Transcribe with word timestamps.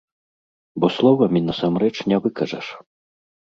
Бо 0.83 0.89
словамі 0.95 1.39
насамрэч 1.49 1.93
не 2.13 2.17
выкажаш. 2.25 2.67